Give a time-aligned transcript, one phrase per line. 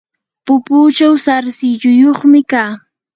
[0.45, 2.71] pupuchaw sarsilluyuqmi kaa.